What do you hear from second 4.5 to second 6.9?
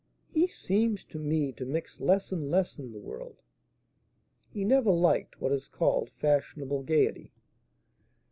"He never liked what is called fashionable